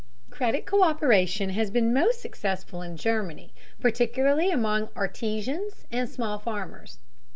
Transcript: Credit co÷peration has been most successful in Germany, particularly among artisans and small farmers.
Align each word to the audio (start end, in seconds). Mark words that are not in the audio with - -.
Credit 0.31 0.65
co÷peration 0.65 1.51
has 1.51 1.69
been 1.69 1.93
most 1.93 2.23
successful 2.23 2.81
in 2.81 2.97
Germany, 2.97 3.53
particularly 3.79 4.49
among 4.49 4.89
artisans 4.95 5.85
and 5.91 6.09
small 6.09 6.39
farmers. 6.39 6.97